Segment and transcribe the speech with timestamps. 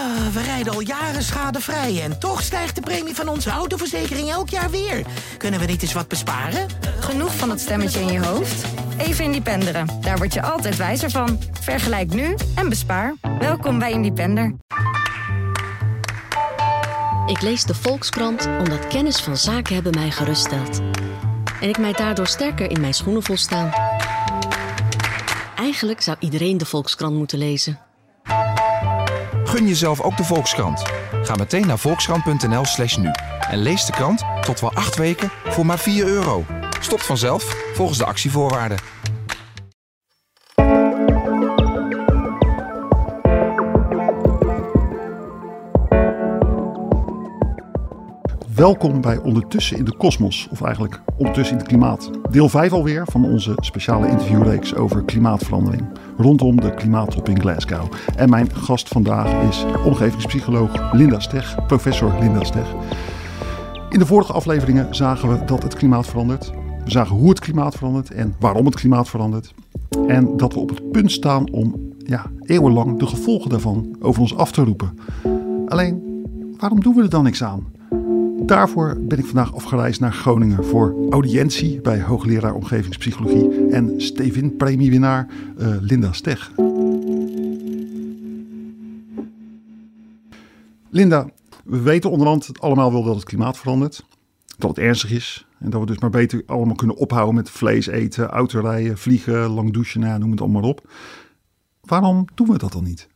[0.00, 4.48] Ah, we rijden al jaren schadevrij en toch stijgt de premie van onze autoverzekering elk
[4.48, 5.06] jaar weer.
[5.36, 6.66] Kunnen we niet eens wat besparen?
[7.00, 8.64] Genoeg van dat stemmetje in je hoofd?
[8.98, 9.86] Even Independeren.
[10.00, 11.38] Daar word je altijd wijzer van.
[11.60, 13.14] Vergelijk nu en bespaar.
[13.38, 14.54] Welkom bij Independer.
[17.26, 20.80] Ik lees de Volkskrant omdat kennis van zaken hebben mij geruststeld.
[21.60, 23.72] En ik mij daardoor sterker in mijn schoenen voel staan.
[25.56, 27.89] Eigenlijk zou iedereen de Volkskrant moeten lezen.
[29.50, 30.82] Gun jezelf ook de Volkskrant.
[31.22, 33.10] Ga meteen naar volkskrant.nl slash nu.
[33.50, 36.44] En lees de krant tot wel acht weken voor maar 4 euro.
[36.80, 38.78] Stopt vanzelf volgens de actievoorwaarden.
[48.60, 52.10] Welkom bij Ondertussen in de Kosmos, of eigenlijk Ondertussen in het Klimaat.
[52.30, 57.92] Deel 5 alweer van onze speciale interviewreeks over klimaatverandering rondom de klimaattop in Glasgow.
[58.16, 62.74] En mijn gast vandaag is omgevingspsycholoog Linda Steg, professor Linda Steg.
[63.88, 66.50] In de vorige afleveringen zagen we dat het klimaat verandert.
[66.84, 69.54] We zagen hoe het klimaat verandert en waarom het klimaat verandert.
[70.06, 74.36] En dat we op het punt staan om ja, eeuwenlang de gevolgen daarvan over ons
[74.36, 74.98] af te roepen.
[75.66, 76.24] Alleen,
[76.58, 77.78] waarom doen we er dan niks aan?
[78.46, 85.28] Daarvoor ben ik vandaag afgereisd naar Groningen voor audiëntie bij hoogleraar omgevingspsychologie en Stevin premiewinnaar
[85.58, 86.52] uh, Linda Steg.
[90.90, 91.30] Linda,
[91.64, 94.06] we weten onderhand allemaal wel dat het klimaat verandert,
[94.58, 97.86] dat het ernstig is en dat we dus maar beter allemaal kunnen ophouden met vlees
[97.86, 100.90] eten, autorijden, vliegen, lang douchen, nou, noem het allemaal op.
[101.80, 103.08] Waarom doen we dat dan niet?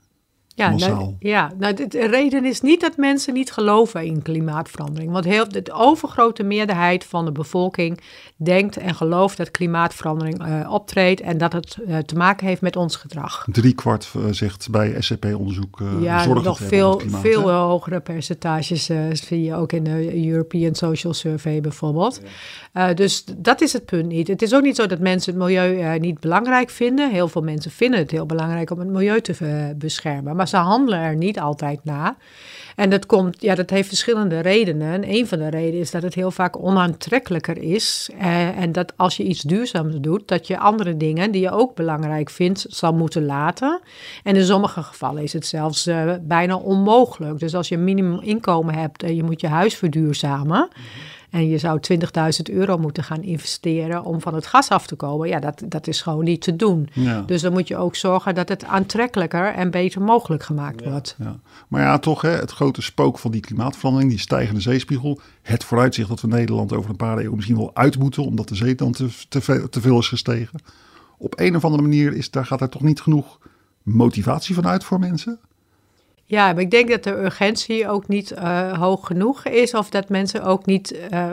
[0.56, 5.12] Ja, nou, ja nou, de, reden is niet dat mensen niet geloven in klimaatverandering.
[5.12, 8.00] Want heel, de overgrote meerderheid van de bevolking
[8.36, 12.76] denkt en gelooft dat klimaatverandering uh, optreedt en dat het uh, te maken heeft met
[12.76, 13.46] ons gedrag.
[13.52, 19.42] Drie kwart uh, zegt bij SCP-onderzoek uh, Ja, nog veel, klimaat, veel hogere percentages zie
[19.42, 22.20] je ook in de European Social Survey bijvoorbeeld.
[22.72, 22.94] Ja.
[22.94, 24.28] dus dat is het punt niet.
[24.28, 27.10] Het is ook niet zo dat mensen het milieu niet belangrijk vinden.
[27.10, 30.36] Heel veel mensen vinden het heel belangrijk om het milieu te beschermen.
[30.36, 32.16] Maar maar ze handelen er niet altijd na.
[32.76, 34.92] En dat, komt, ja, dat heeft verschillende redenen.
[34.92, 38.10] En een van de redenen is dat het heel vaak onaantrekkelijker is.
[38.18, 41.74] Eh, en dat als je iets duurzaams doet, dat je andere dingen die je ook
[41.74, 43.80] belangrijk vindt, zal moeten laten.
[44.22, 47.38] En in sommige gevallen is het zelfs uh, bijna onmogelijk.
[47.38, 50.68] Dus als je een minimum inkomen hebt en je moet je huis verduurzamen.
[51.34, 55.28] En je zou 20.000 euro moeten gaan investeren om van het gas af te komen.
[55.28, 56.88] Ja, dat, dat is gewoon niet te doen.
[57.26, 61.16] Dus dan moet je ook zorgen dat het aantrekkelijker en beter mogelijk gemaakt wordt.
[61.18, 61.38] Ja.
[61.68, 65.20] Maar ja, toch, hè, het grote spook van die klimaatverandering, die stijgende zeespiegel.
[65.42, 68.54] Het vooruitzicht dat we Nederland over een paar eeuwen misschien wel uit moeten, omdat de
[68.54, 70.60] zee dan te, te, te veel is gestegen.
[71.18, 73.38] Op een of andere manier is, daar gaat er toch niet genoeg
[73.82, 75.38] motivatie van uit voor mensen?
[76.26, 79.74] Ja, maar ik denk dat de urgentie ook niet uh, hoog genoeg is.
[79.74, 81.24] Of dat mensen ook niet, uh,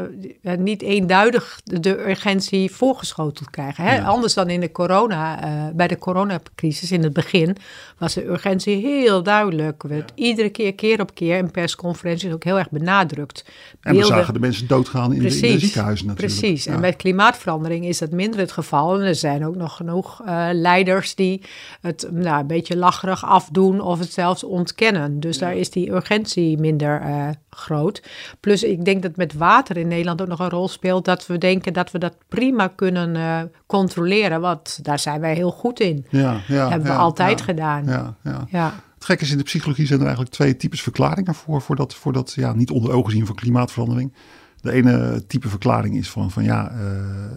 [0.58, 3.84] niet eenduidig de urgentie voorgeschoteld krijgen.
[3.84, 3.96] Hè?
[3.96, 4.04] Ja.
[4.04, 7.58] Anders dan in de corona, uh, bij de coronacrisis in het begin
[7.98, 9.84] was de urgentie heel duidelijk.
[9.84, 10.24] Werd ja.
[10.24, 13.46] iedere keer, keer op keer in persconferenties ook heel erg benadrukt.
[13.82, 15.42] En we zagen de mensen doodgaan in, Precies.
[15.42, 16.40] de, in de ziekenhuizen natuurlijk.
[16.40, 16.74] Precies, ja.
[16.74, 19.00] en met klimaatverandering is dat minder het geval.
[19.00, 20.22] En er zijn ook nog genoeg
[20.52, 21.42] leiders die
[21.82, 24.80] het nou, een beetje lacherig afdoen of het zelfs ontkennen
[25.20, 28.04] dus daar is die urgentie minder uh, groot.
[28.40, 31.38] Plus ik denk dat met water in Nederland ook nog een rol speelt dat we
[31.38, 34.42] denken dat we dat prima kunnen uh, controleren.
[34.42, 36.06] Want daar zijn wij heel goed in.
[36.10, 37.86] Ja, ja, hebben we altijd gedaan.
[37.86, 38.48] Ja, ja.
[38.50, 38.74] ja.
[38.96, 41.96] Het gekke is, in de psychologie zijn er eigenlijk twee types verklaringen voor, voor dat,
[41.96, 44.14] voor dat ja, niet onder ogen zien van klimaatverandering.
[44.62, 46.78] De ene type verklaring is van, van ja, uh,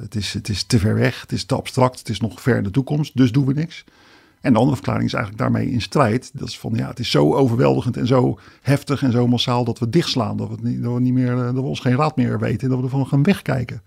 [0.01, 2.57] het, is, het is te ver weg, het is te abstract, het is nog ver
[2.57, 3.85] in de toekomst, dus doen we niks.
[4.45, 6.31] En de andere verklaring is eigenlijk daarmee in strijd.
[6.35, 9.79] Dat is van ja, het is zo overweldigend en zo heftig en zo massaal dat
[9.79, 10.37] we dichtslaan.
[10.37, 12.61] Dat we, niet, niet meer, dat we ons geen raad meer weten.
[12.61, 13.83] En dat we ervan gaan wegkijken.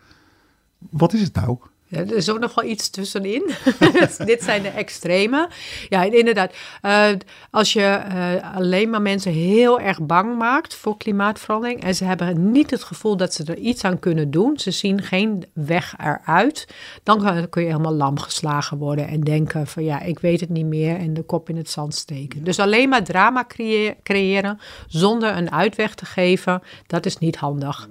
[0.90, 1.58] Wat is het nou?
[1.90, 3.52] Ja, er is ook nog wel iets tussenin.
[4.26, 5.50] Dit zijn de extreme.
[5.90, 6.54] Ja, inderdaad.
[6.82, 7.08] Uh,
[7.52, 12.52] als je uh, alleen maar mensen heel erg bang maakt voor klimaatverandering en ze hebben
[12.52, 16.68] niet het gevoel dat ze er iets aan kunnen doen, ze zien geen weg eruit,
[17.04, 20.66] dan kun je helemaal lam geslagen worden en denken van ja, ik weet het niet
[20.66, 22.44] meer en de kop in het zand steken.
[22.44, 23.46] Dus alleen maar drama
[24.04, 27.88] creëren zonder een uitweg te geven, dat is niet handig.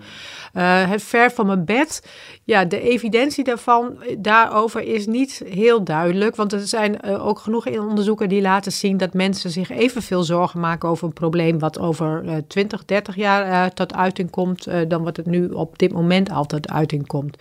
[0.55, 2.03] Uh, het ver van mijn bed,
[2.45, 6.37] ja, de evidentie daarvan daarvan, daarover is niet heel duidelijk.
[6.37, 10.61] Want er zijn uh, ook genoeg onderzoeken die laten zien dat mensen zich evenveel zorgen
[10.61, 15.17] maken over een probleem wat over uh, 20, 30 jaar tot uiting komt, dan wat
[15.17, 17.37] het nu op dit moment altijd uiting komt.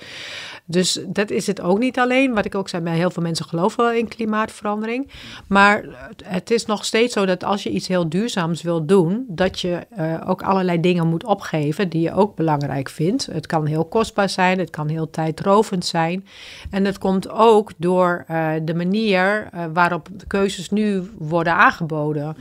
[0.65, 2.33] Dus dat is het ook niet alleen.
[2.33, 5.11] Wat ik ook zei, heel veel mensen geloven wel in klimaatverandering.
[5.47, 5.85] Maar
[6.23, 9.79] het is nog steeds zo dat als je iets heel duurzaams wil doen, dat je
[10.25, 13.25] ook allerlei dingen moet opgeven die je ook belangrijk vindt.
[13.25, 16.25] Het kan heel kostbaar zijn, het kan heel tijdrovend zijn.
[16.69, 22.37] En dat komt ook door uh, de manier uh, waarop de keuzes nu worden aangeboden.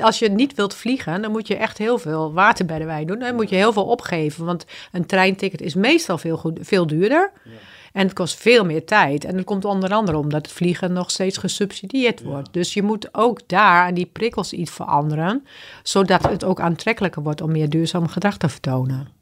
[0.00, 3.06] Als je niet wilt vliegen, dan moet je echt heel veel water bij de wijn
[3.06, 3.18] doen.
[3.18, 7.32] Dan moet je heel veel opgeven, want een treinticket is meestal veel, goed, veel duurder.
[7.44, 7.50] Ja.
[7.92, 9.24] En het kost veel meer tijd.
[9.24, 12.52] En dat komt onder andere omdat het vliegen nog steeds gesubsidieerd wordt.
[12.52, 15.46] Dus je moet ook daar aan die prikkels iets veranderen,
[15.82, 19.17] zodat het ook aantrekkelijker wordt om meer duurzaam gedrag te vertonen.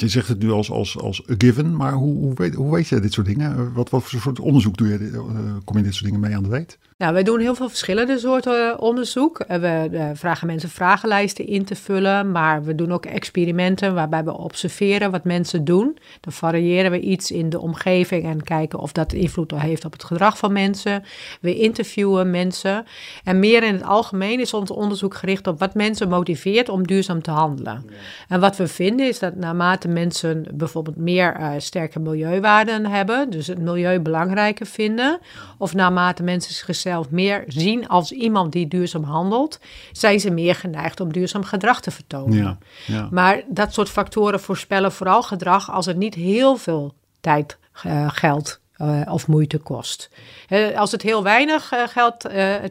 [0.00, 2.88] Je zegt het nu als, als, als a given, maar hoe, hoe, weet, hoe weet
[2.88, 3.72] je dit soort dingen?
[3.72, 5.20] Wat, wat voor soort onderzoek doe je, uh,
[5.64, 6.78] kom je dit soort dingen mee aan de weet?
[6.98, 9.44] Nou, wij doen heel veel verschillende soorten onderzoek.
[9.48, 14.38] We uh, vragen mensen vragenlijsten in te vullen, maar we doen ook experimenten waarbij we
[14.38, 15.98] observeren wat mensen doen.
[16.20, 20.04] Dan variëren we iets in de omgeving en kijken of dat invloed heeft op het
[20.04, 21.04] gedrag van mensen.
[21.40, 22.86] We interviewen mensen.
[23.24, 27.22] En meer in het algemeen is ons onderzoek gericht op wat mensen motiveert om duurzaam
[27.22, 27.84] te handelen.
[27.88, 27.94] Ja.
[28.28, 33.46] En wat we vinden is dat naarmate mensen bijvoorbeeld meer uh, sterke milieuwaarden hebben, dus
[33.46, 35.18] het milieu belangrijker vinden,
[35.58, 36.54] of naarmate mensen
[36.86, 39.60] zichzelf meer zien als iemand die duurzaam handelt,
[39.92, 42.36] zijn ze meer geneigd om duurzaam gedrag te vertonen.
[42.36, 43.08] Ja, ja.
[43.10, 48.60] Maar dat soort factoren voorspellen vooral gedrag als het niet heel veel tijd, uh, geld
[48.82, 50.10] uh, of moeite kost.
[50.48, 52.20] Uh, als het heel weinig uh, geld,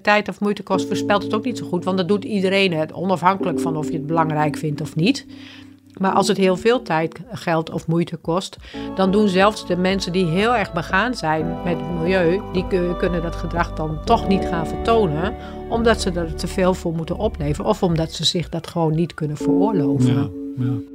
[0.01, 1.83] tijd of moeite kost, voorspelt het ook niet zo goed.
[1.83, 5.25] Want dat doet iedereen, het, onafhankelijk van of je het belangrijk vindt of niet.
[5.99, 8.57] Maar als het heel veel tijd, geld of moeite kost,
[8.95, 13.21] dan doen zelfs de mensen die heel erg begaan zijn met het milieu, die kunnen
[13.21, 15.35] dat gedrag dan toch niet gaan vertonen,
[15.69, 19.13] omdat ze er te veel voor moeten opleveren of omdat ze zich dat gewoon niet
[19.13, 20.13] kunnen veroorloven.
[20.13, 20.29] Ja,
[20.65, 20.94] ja.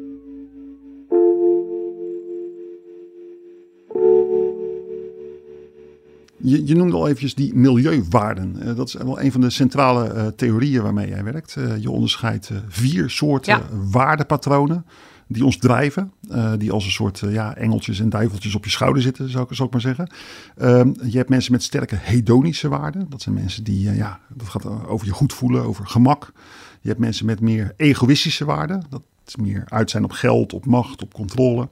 [6.43, 8.57] Je, je, noemde al eventjes die milieuwaarden.
[8.59, 11.57] Uh, dat is wel een van de centrale uh, theorieën waarmee jij werkt.
[11.59, 13.63] Uh, je onderscheidt vier soorten ja.
[13.91, 14.87] waardepatronen
[15.27, 16.13] die ons drijven.
[16.59, 19.69] die als een soort ja, engeltjes en duiveltjes op je schouder zitten, zou ik, zou
[19.69, 20.11] ik maar zeggen.
[20.57, 23.07] Ehm, je hebt mensen met sterke hedonische waarden.
[23.09, 26.33] Dat zijn mensen die, ja, dat gaat over je goed voelen, over gemak.
[26.81, 28.85] Je hebt mensen met meer egoïstische waarden.
[28.89, 31.69] Dat is meer uit zijn op geld, op macht, op controle.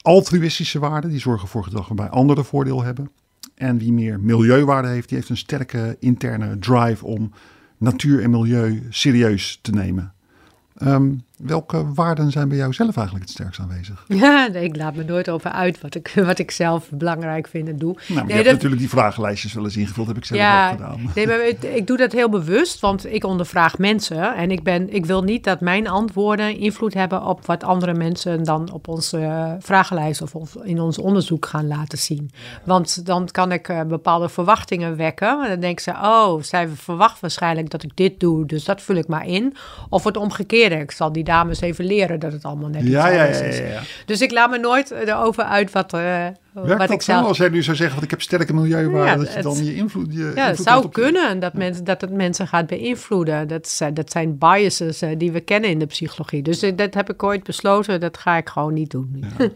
[0.00, 3.10] Altruïstische waarden, die zorgen voor gedrag waarbij anderen voordeel hebben.
[3.56, 7.32] En wie meer milieuwaarde heeft, die heeft een sterke interne drive om
[7.76, 10.12] natuur en milieu serieus te nemen.
[10.82, 14.04] Um, welke waarden zijn bij jou zelf eigenlijk het sterkst aanwezig?
[14.26, 17.68] Ja, nee, ik laat me nooit over uit wat ik, wat ik zelf belangrijk vind
[17.68, 17.96] en doe.
[18.08, 18.52] Nou, nee, je hebt dat...
[18.52, 21.10] natuurlijk die vragenlijstjes wel eens ingevuld, heb ik zelf ja, ook gedaan.
[21.14, 24.34] Nee, maar ik, ik, doe dat heel bewust, want ik ondervraag mensen.
[24.34, 28.44] En ik, ben, ik wil niet dat mijn antwoorden invloed hebben op wat andere mensen
[28.44, 32.30] dan op onze uh, vragenlijst of in ons onderzoek gaan laten zien.
[32.64, 35.42] Want dan kan ik uh, bepaalde verwachtingen wekken.
[35.42, 38.96] En dan denken ze, oh, zij verwacht waarschijnlijk dat ik dit doe, dus dat vul
[38.96, 39.54] ik maar in.
[39.88, 43.20] Of het omgekeerde, ik zal die dames even leren dat het allemaal net iets ja,
[43.20, 43.58] anders ja, is.
[43.58, 43.80] ja.
[44.04, 46.26] Dus ik laat me nooit erover uit wat, uh,
[46.64, 47.26] Werkt wat dat ik zelf...
[47.26, 49.74] Als jij nu zou zeggen, want ik heb sterke milieuwaarden, Ja, dat je dan je
[49.74, 50.12] invloed...
[50.12, 53.48] Je Ja, invloed het zou je- kunnen dat, mensen, dat het mensen gaat beïnvloeden.
[53.48, 56.42] Dat zijn, dat zijn biases eh, die we kennen in de psychologie.
[56.42, 59.24] Dus eh, dat heb ik ooit besloten, dat ga ik gewoon niet doen.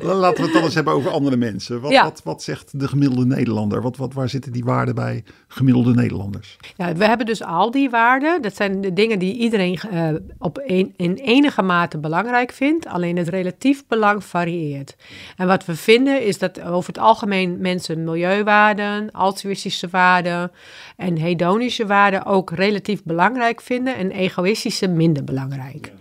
[0.00, 1.80] Laten we het dan eens hebben over andere mensen.
[1.80, 2.02] Wat, Ja.
[2.02, 3.82] wat, wat zegt de gemiddelde Nederlander?
[3.82, 6.56] Wat, wat, waar zitten die waarden bij gemiddelde Nederlanders?
[6.76, 8.42] Ja, we hebben dus al die waarden.
[8.42, 12.86] Dat zijn de dingen die iedereen eh, op een, in enige mate belangrijk vindt.
[12.86, 14.96] Alleen het relatief belang varieert.
[15.36, 20.52] En wat we vinden is dat over het algemeen mensen milieuwaarden, altruïstische waarden
[20.96, 25.92] en hedonische waarden ook relatief belangrijk vinden en egoïstische minder belangrijk.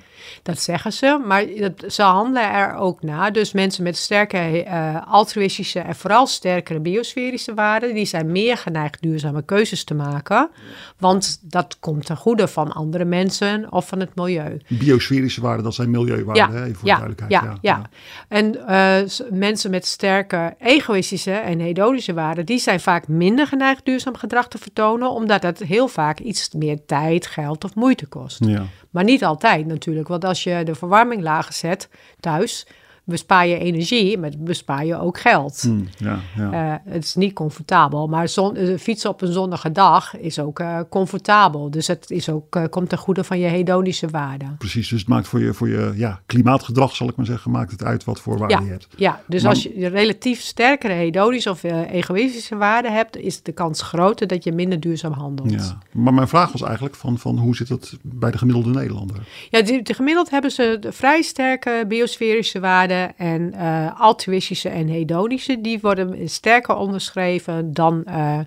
[0.44, 3.30] Dat zeggen ze, maar dat- ze handelen er ook na.
[3.32, 9.02] Dus mensen met sterke eh, altruïstische en vooral sterkere biosferische waarden, die zijn meer geneigd
[9.02, 10.50] duurzame keuzes te maken.
[10.98, 14.62] Want dat komt ten goede van andere mensen of van het milieu.
[14.68, 17.60] Biosferische waarden, dat zijn milieuwaarden, hè, even voor ja, de duidelijkheid.
[17.62, 17.90] ja, ja.
[18.28, 24.16] En eh, mensen met sterke egoïstische en hedonische waarden, die zijn vaak minder geneigd duurzaam
[24.16, 28.46] gedrag te vertonen, omdat het heel vaak iets meer tijd, geld of moeite kost.
[28.46, 28.64] Ja.
[28.96, 32.68] Maar niet altijd natuurlijk, want als je de verwarming lager zet thuis,
[33.06, 35.62] bespaar je energie, maar bespaar je ook geld.
[35.62, 36.52] Hmm, ja, ja.
[36.70, 40.60] Uh, het is niet comfortabel, maar zon, uh, fietsen op een zonnige dag is ook
[40.60, 41.72] uh, comfortabel.
[41.72, 44.46] Dus het is ook, komt ten goede van je hedonische waarde.
[44.58, 47.72] Precies, dus het maakt voor je, voor je ja, klimaatgedrag, zal ik maar zeggen, maakt
[47.72, 48.88] het uit wat voor waarde ja, je hebt.
[48.96, 53.82] Ja, dus maar, als je relatief sterkere hedonische of egoïstische waarde hebt, is de kans
[53.82, 55.52] groter dat je minder duurzaam handelt.
[55.52, 59.18] Ja, maar mijn vraag was eigenlijk van, van hoe zit dat bij de gemiddelde Nederlander?
[59.50, 64.88] Ja, de, de gemiddeld hebben ze de vrij sterke biosferische waarden en uh, altruïstische en
[64.88, 65.62] hedonische.
[65.62, 68.40] Die worden sterker onderschreven dan uh,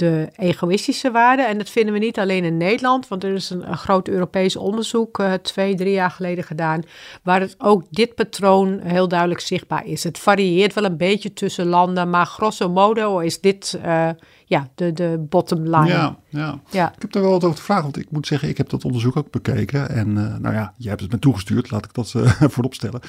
[0.00, 1.48] de egoïstische waarden.
[1.48, 4.56] En dat vinden we niet alleen in Nederland, want er is een, een groot Europees
[4.56, 6.82] onderzoek uh, twee, drie jaar geleden gedaan,
[7.22, 10.04] waar het ook dit patroon heel duidelijk zichtbaar is.
[10.04, 13.78] Het varieert wel een beetje tussen landen, maar grosso modo is dit
[14.50, 15.86] ja, de, de bottom line.
[15.86, 16.60] Ja, ja.
[16.70, 16.92] ja.
[16.94, 18.84] Ik heb daar wel wat over te vragen, want ik moet zeggen, ik heb dat
[18.84, 19.88] onderzoek ook bekeken.
[19.88, 23.00] En uh, nou ja, jij hebt het me toegestuurd, laat ik dat uh, voorop stellen.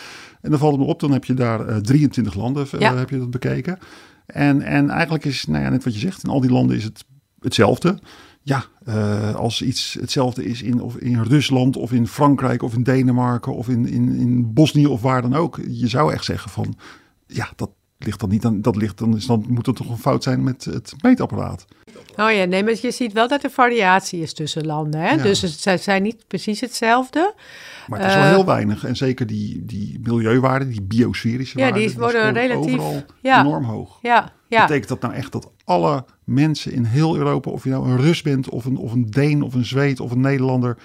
[0.41, 2.95] En dan valt het me op, dan heb je daar uh, 23 landen, ja.
[2.95, 3.79] heb je dat bekeken.
[4.25, 6.83] En, en eigenlijk is, nou ja, net wat je zegt, in al die landen is
[6.83, 7.05] het
[7.39, 7.99] hetzelfde.
[8.43, 8.65] Ja,
[9.33, 13.69] als iets hetzelfde is in, of in Rusland of in Frankrijk of in Denemarken of
[13.69, 15.59] in, in, in Bosnië of waar dan ook.
[15.67, 16.75] Je zou echt zeggen van,
[17.27, 17.69] ja, dat,
[18.03, 20.43] ligt dan niet aan, dat ligt dan, is dan moet er toch een fout zijn
[20.43, 21.65] met het meetapparaat.
[22.15, 25.01] Oh ja, nee, maar je ziet wel dat er variatie is tussen landen.
[25.01, 25.11] Hè?
[25.11, 25.23] Ja.
[25.23, 27.33] Dus het zijn niet precies hetzelfde.
[27.87, 28.85] Maar het is wel uh, heel weinig.
[28.85, 33.39] En zeker die, die milieuwaarden, die biosferische ja, waarden, die worden relatief ja.
[33.39, 33.99] enorm hoog.
[34.01, 34.61] Ja, ja.
[34.61, 38.21] Betekent dat nou echt dat alle mensen in heel Europa, of je nou een Rus
[38.21, 40.77] bent, of een, of een Deen, of een Zweed, of een Nederlander,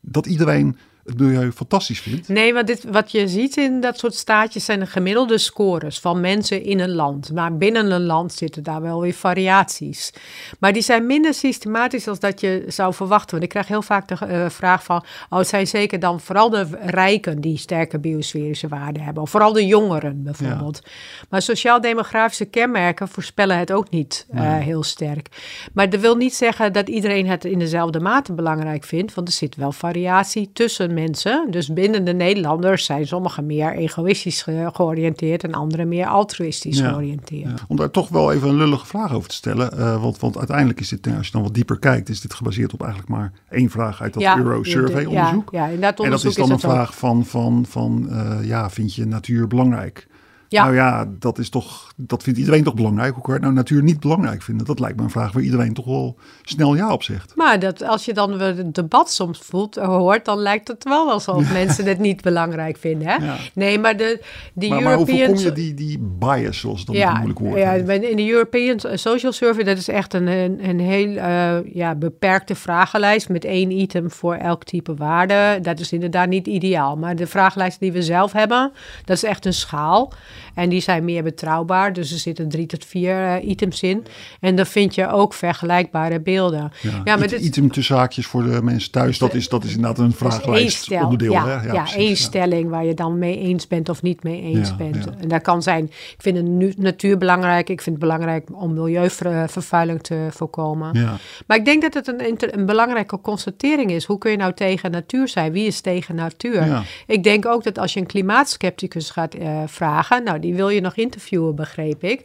[0.00, 2.28] dat iedereen het milieu fantastisch vindt.
[2.28, 6.20] Nee, maar dit, wat je ziet in dat soort staatjes zijn de gemiddelde scores van
[6.20, 7.32] mensen in een land.
[7.32, 10.12] Maar binnen een land zitten daar wel weer variaties.
[10.58, 13.30] Maar die zijn minder systematisch als dat je zou verwachten.
[13.30, 16.50] Want ik krijg heel vaak de uh, vraag van, oh, het zijn zeker dan vooral
[16.50, 19.22] de rijken die sterke biosferische waarden hebben.
[19.22, 20.80] Of vooral de jongeren bijvoorbeeld.
[20.84, 20.90] Ja.
[21.28, 24.46] Maar sociaal-demografische kenmerken voorspellen het ook niet nee.
[24.46, 25.28] uh, heel sterk.
[25.72, 29.14] Maar dat wil niet zeggen dat iedereen het in dezelfde mate belangrijk vindt.
[29.14, 31.46] Want er zit wel variatie tussen mensen.
[31.50, 36.88] Dus binnen de Nederlanders zijn sommigen meer egoïstisch ge georiënteerd en anderen meer altruïstisch ja,
[36.88, 37.58] georiënteerd.
[37.58, 37.64] Ja.
[37.68, 39.70] Om daar toch wel even een lullige vraag over te stellen.
[39.78, 42.72] Uh, want, want uiteindelijk is dit, als je dan wat dieper kijkt, is dit gebaseerd
[42.72, 45.50] op eigenlijk maar één vraag uit dat ja, Euro-survey-onderzoek.
[45.52, 48.70] Ja, in dat en dat is dan is een vraag van, van, van uh, ja,
[48.70, 50.06] vind je natuur belangrijk?
[50.54, 50.62] Ja.
[50.62, 53.14] Nou ja, dat is toch, dat vindt iedereen toch belangrijk.
[53.14, 54.66] Hoe kan je nou natuur niet belangrijk vinden?
[54.66, 57.32] Dat lijkt me een vraag waar iedereen toch wel snel ja op zegt.
[57.36, 61.52] Maar dat, als je dan het debat soms voelt, hoort, dan lijkt het wel alsof
[61.52, 63.08] mensen het niet belangrijk vinden.
[63.08, 63.14] Hè?
[63.14, 63.36] Ja.
[63.54, 64.20] Nee, maar de,
[64.52, 65.18] de maar, European...
[65.18, 68.16] Maar hoe voorkom je die, die bias, zoals dat ja, een moeilijk woord ja, in
[68.16, 73.28] de European Social Survey, dat is echt een, een, een heel uh, ja, beperkte vragenlijst
[73.28, 75.58] met één item voor elk type waarde.
[75.62, 76.96] Dat is inderdaad niet ideaal.
[76.96, 78.72] Maar de vragenlijst die we zelf hebben,
[79.04, 80.12] dat is echt een schaal.
[80.54, 81.92] En die zijn meer betrouwbaar.
[81.92, 84.06] Dus er zitten drie tot vier uh, items in.
[84.40, 86.72] En dan vind je ook vergelijkbare beelden.
[86.80, 89.74] Ja, ja maar dit, item tussen haakjes voor de mensen thuis, dat is, dat is
[89.74, 91.32] inderdaad een vragenlijst onderdeel.
[91.32, 91.52] Ja, hè?
[91.52, 94.76] ja, ja precies, één stelling waar je dan mee eens bent of niet mee eens
[94.76, 95.06] bent.
[95.20, 97.68] En dat kan zijn, ik vind de natuur belangrijk.
[97.68, 101.18] Ik vind het belangrijk om milieuvervuiling te voorkomen.
[101.46, 104.04] Maar ik denk dat het een, inter- een belangrijke constatering is.
[104.04, 105.52] Hoe kun je nou tegen natuur zijn?
[105.52, 106.86] Wie is tegen natuur?
[107.06, 110.80] Ik denk ook dat als je een klimaatskepticus gaat uh, vragen, nou die wil je
[110.80, 112.20] nog interviewen, begreep ik.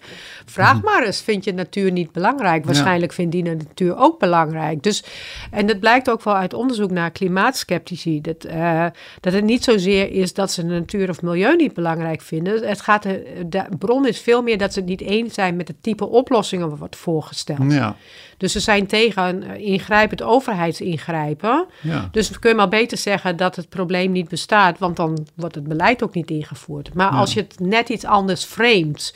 [0.45, 0.85] Vraag Mhm.
[0.85, 2.65] maar eens, vind je natuur niet belangrijk?
[2.65, 4.83] Waarschijnlijk vindt die de natuur ook belangrijk.
[4.83, 5.03] Dus,
[5.51, 8.85] en dat blijkt ook wel uit onderzoek naar klimaatskeptici, dat, uh,
[9.19, 12.67] dat het niet zozeer is dat ze natuur of milieu niet belangrijk vinden.
[12.67, 15.67] Het gaat, er- de bron is veel meer dat ze het niet eens zijn met
[15.67, 17.71] het type oplossingen wat wordt voorgesteld.
[17.73, 17.95] Ja,
[18.39, 21.65] Dus ze zijn tegen eh, ingrijpend overheidsingrijpen.
[21.81, 22.09] ja.
[22.11, 25.67] Dus kun je maar beter zeggen dat het probleem niet bestaat, want dan wordt het
[25.67, 26.93] beleid ook niet ingevoerd.
[26.93, 29.15] Maar als je het net iets anders framet,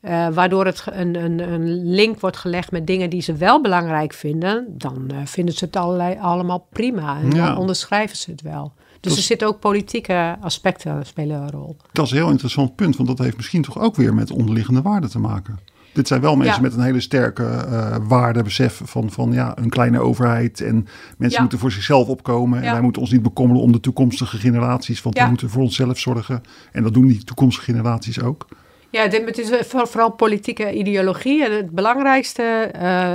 [0.00, 4.12] eh, waardoor het een, een, een link wordt gelegd met dingen die ze wel belangrijk
[4.12, 7.46] vinden, dan eh, vinden ze het allerlei, allemaal prima en Ja.
[7.46, 8.72] dan onderschrijven ze het wel.
[9.00, 11.76] Dus Dat er zitten ook politieke aspecten spelen een rol.
[11.92, 14.82] Dat is een heel interessant punt, want dat heeft misschien toch ook weer met onderliggende
[14.82, 15.58] waarden te maken.
[15.92, 16.62] Dit zijn wel mensen Ja.
[16.68, 20.60] met een hele sterke eh waardebesef van, van ja, een kleine overheid.
[20.60, 20.74] En
[21.16, 21.40] mensen Ja.
[21.40, 22.62] moeten voor zichzelf opkomen.
[22.62, 25.02] En wij moeten ons niet bekommeren om de toekomstige generaties.
[25.02, 26.40] Want we moeten voor onszelf zorgen.
[26.72, 28.46] En dat doen die toekomstige generaties ook.
[28.90, 31.44] Ja, dit- het is eh, voor- vooral politieke ideologie.
[31.44, 33.12] En het belangrijkste eh,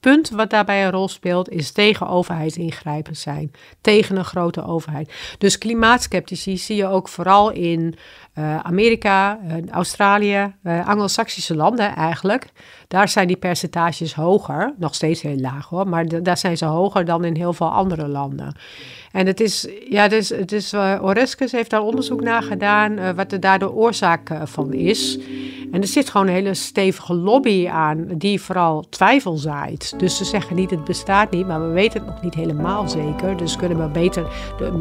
[0.00, 3.52] punt wat daarbij een rol speelt, is tegen overheidsingrijpen zijn.
[3.80, 5.12] Tegen een grote overheid.
[5.38, 7.94] Dus klimaatskeptici zie je ook vooral in
[8.38, 12.46] uh, Amerika, uh, Australië, uh, Anglo-Saxische landen eigenlijk.
[12.88, 14.74] Daar zijn die percentages hoger.
[14.78, 18.08] Nog steeds heel laag hoor, maar daar zijn ze hoger dan in heel veel andere
[18.08, 18.56] landen.
[19.12, 23.32] En het is, ja, het is, het is Oreskes heeft daar onderzoek naar gedaan, wat
[23.32, 25.18] er daar de oorzaak van is.
[25.70, 29.94] En er zit gewoon een hele stevige lobby aan, die vooral twijfel zaait.
[29.98, 33.36] Dus ze zeggen niet het bestaat niet, maar we weten het nog niet helemaal zeker.
[33.36, 34.26] Dus kunnen we beter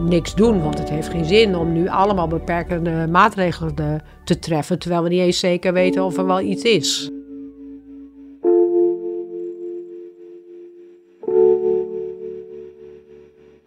[0.05, 5.03] niks doen, want het heeft geen zin om nu allemaal beperkende maatregelen te treffen, terwijl
[5.03, 7.11] we niet eens zeker weten of er wel iets is.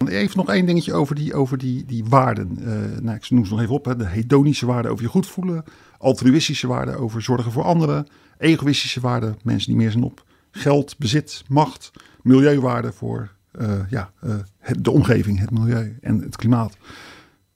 [0.09, 2.59] Even nog één dingetje over die, over die, die waarden.
[2.61, 2.67] Uh,
[3.01, 3.85] nou, ik noem ze nog even op.
[3.85, 3.97] Hè.
[3.97, 5.65] De hedonische waarden over je goed voelen.
[5.99, 8.07] Altruïstische waarden over zorgen voor anderen.
[8.39, 11.91] Egoïstische waarden, mensen die meer zijn op geld, bezit, macht.
[12.23, 13.31] Milieuwaarden voor
[13.61, 14.13] uh, ja,
[14.59, 16.77] het, de omgeving, het milieu en het klimaat.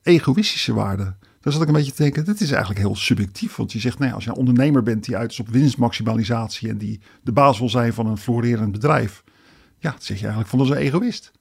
[0.02, 1.18] Egoïstische waarden.
[1.40, 3.56] Daar zat ik een beetje te denken, dit is eigenlijk heel subjectief.
[3.56, 6.78] Want je zegt, nee, als je een ondernemer bent die uit is op winstmaximalisatie en
[6.78, 9.22] die de baas wil zijn van een florerend bedrijf.
[9.78, 11.32] Ja, zeg je eigenlijk van dat is een egoïst.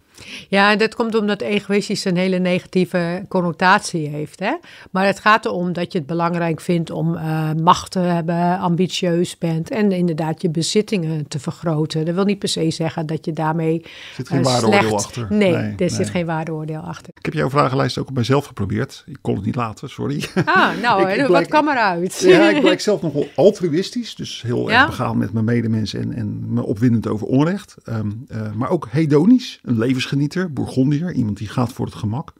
[0.50, 4.40] Ja, dat komt omdat egoïstisch een hele negatieve connotatie heeft.
[4.40, 4.54] Hè?
[4.92, 9.38] Maar het gaat erom dat je het belangrijk vindt om uh, macht te hebben, ambitieus
[9.38, 12.06] bent en inderdaad je bezittingen te vergroten.
[12.06, 13.82] Dat wil niet per se zeggen dat je daarmee.
[13.82, 15.28] Er zit geen uh, waardeoordeel achter.
[15.30, 15.90] Nee, nee er nee.
[15.90, 17.14] zit geen waardeoordeel achter.
[17.18, 19.04] Ik heb jouw vragenlijst ook op mijzelf geprobeerd.
[19.06, 20.26] Ik kon het niet laten, sorry.
[20.46, 22.20] Ah, nou, ik, ik wat kwam eruit?
[22.20, 24.16] Ja, ik blijk zelf nogal altruïstisch.
[24.16, 24.80] Dus heel ja?
[24.80, 27.76] erg begaan met mijn medemensen en, en me opwindend over onrecht.
[27.90, 32.34] Um, uh, maar ook hedonisch, een levens levensgenieter, Bourgondier, iemand die gaat voor het gemak.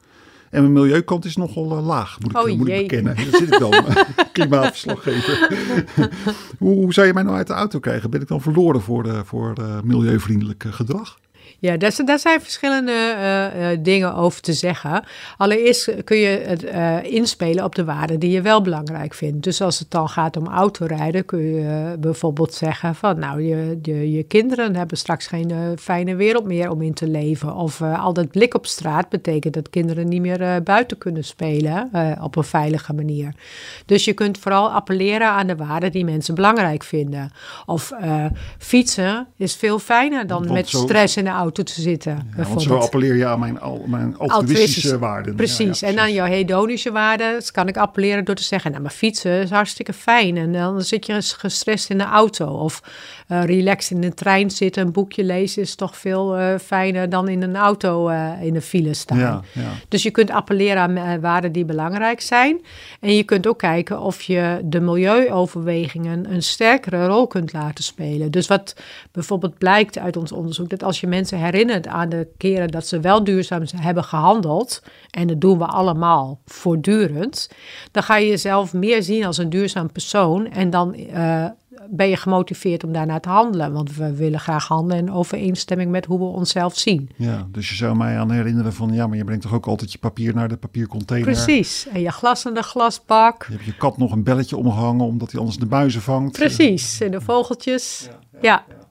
[0.50, 3.16] En mijn milieukant is nogal uh, laag, moet ik, oh, moet ik bekennen.
[3.16, 3.84] Daar zit ik dan,
[4.32, 5.50] klimaatverslaggever.
[6.58, 8.10] hoe, hoe zou je mij nou uit de auto krijgen?
[8.10, 11.18] Ben ik dan verloren voor, de, voor de milieuvriendelijk gedrag?
[11.58, 15.04] Ja, daar, daar zijn verschillende uh, uh, dingen over te zeggen.
[15.36, 19.42] Allereerst kun je het uh, inspelen op de waarden die je wel belangrijk vindt.
[19.42, 24.12] Dus als het dan gaat om autorijden, kun je bijvoorbeeld zeggen van nou, je, je,
[24.12, 27.54] je kinderen hebben straks geen fijne wereld meer om in te leven.
[27.54, 31.90] Of al dat blik op straat betekent dat kinderen niet meer buiten kunnen spelen
[32.22, 33.34] op een veilige manier.
[33.86, 37.30] Dus je kunt vooral appelleren aan de waarden die mensen belangrijk vinden.
[37.66, 37.92] Of
[38.58, 42.30] fietsen is veel fijner dan met stress de auto te zitten.
[42.36, 45.34] Ja, want zo appelleer je aan mijn, al, mijn altruïstische waarden.
[45.34, 45.80] Precies.
[45.80, 48.70] Ja, ja, en aan jouw hedonische waarden kan ik appelleren door te zeggen...
[48.70, 50.36] nou, maar fietsen is hartstikke fijn.
[50.36, 52.46] En dan zit je gestrest in de auto.
[52.46, 52.82] Of
[53.28, 55.62] uh, relaxed in de trein zitten, een boekje lezen...
[55.62, 59.44] is toch veel uh, fijner dan in een auto uh, in de file staan.
[59.88, 62.60] Dus je kunt appelleren aan waarden die belangrijk zijn.
[63.00, 66.32] En je kunt ook kijken of je de milieuoverwegingen...
[66.32, 68.30] een sterkere rol kunt laten spelen.
[68.30, 68.76] Dus wat
[69.12, 70.68] bijvoorbeeld blijkt uit ons onderzoek...
[70.68, 75.26] dat als je mensen herinnert aan de keren dat ze wel duurzaam hebben gehandeld, en
[75.26, 77.50] dat doen we allemaal voortdurend,
[77.90, 81.46] dan ga je jezelf meer zien als een duurzaam persoon en dan uh,
[81.90, 83.72] ben je gemotiveerd om daarna te handelen.
[83.72, 87.10] Want we willen graag handelen in overeenstemming met hoe we onszelf zien.
[87.16, 89.92] Ja, dus je zou mij aan herinneren van ja, maar je brengt toch ook altijd
[89.92, 91.32] je papier naar de papiercontainer.
[91.32, 91.86] Precies.
[91.92, 93.44] En je glas in de glasbak.
[93.48, 96.32] Je hebt je kat nog een belletje omgehangen omdat hij anders de buizen vangt.
[96.32, 97.00] Precies.
[97.00, 98.08] En de vogeltjes.
[98.08, 98.40] ja.
[98.40, 98.64] ja.
[98.68, 98.85] Ja,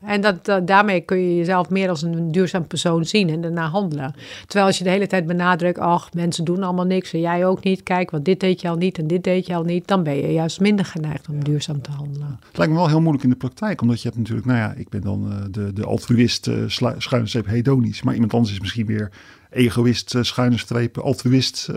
[0.00, 4.14] en dat, daarmee kun je jezelf meer als een duurzaam persoon zien en daarna handelen.
[4.46, 7.64] Terwijl als je de hele tijd benadrukt, ach, mensen doen allemaal niks en jij ook
[7.64, 10.02] niet, kijk, want dit deed je al niet en dit deed je al niet, dan
[10.02, 12.38] ben je juist minder geneigd om duurzaam te handelen.
[12.46, 14.74] Het lijkt me wel heel moeilijk in de praktijk, omdat je hebt natuurlijk, nou ja,
[14.76, 16.64] ik ben dan uh, de, de altruïst, uh,
[16.98, 19.10] schuine streep hedonisch, maar iemand anders is misschien weer
[19.50, 21.70] egoïst, uh, schuine streep, altruïst,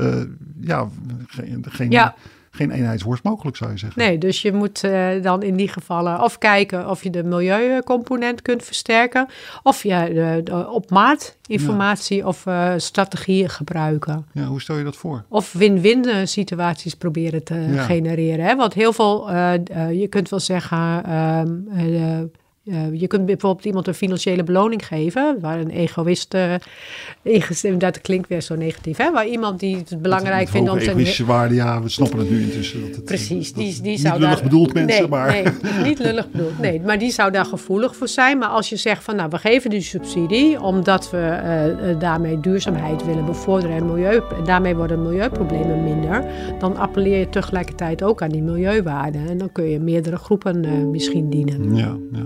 [0.61, 0.89] ja,
[1.27, 1.65] geen...
[1.69, 2.15] geen ja
[2.55, 4.01] geen eenheidsworst mogelijk, zou je zeggen.
[4.01, 8.41] Nee, dus je moet uh, dan in die gevallen of kijken of je de milieucomponent
[8.41, 9.27] kunt versterken,
[9.63, 12.25] of je de, de op maat informatie ja.
[12.25, 14.25] of uh, strategieën gebruiken.
[14.31, 15.23] Ja, hoe stel je dat voor?
[15.27, 17.83] Of win-win eh, situaties proberen te ja.
[17.83, 18.45] genereren.
[18.45, 18.55] Hè?
[18.55, 19.53] Want heel veel, uh,
[19.91, 22.25] je kunt wel zeggen, ehm,
[22.65, 28.27] uh, je kunt bijvoorbeeld iemand een financiële beloning geven, waar een egoïst, uh, dat klinkt
[28.27, 29.11] weer zo negatief, hè?
[29.11, 30.89] waar iemand die het belangrijk vindt om zijn...
[30.89, 32.81] egoïstische waarde, ja, we snappen het nu intussen.
[32.81, 34.43] Dat het, Precies, die, die zou lullig daar...
[34.43, 35.31] bedoeld mensen, nee, maar...
[35.31, 35.45] Nee,
[35.83, 38.37] niet lullig bedoeld, nee, maar die zou daar gevoelig voor zijn.
[38.37, 41.39] Maar als je zegt van, nou, we geven die subsidie, omdat we
[41.87, 46.25] uh, daarmee duurzaamheid willen bevorderen en milieu, daarmee worden milieuproblemen minder,
[46.59, 49.29] dan appelleer je tegelijkertijd ook aan die milieuwaarden.
[49.29, 51.75] En dan kun je meerdere groepen misschien dienen.
[51.75, 52.23] Ja, ja.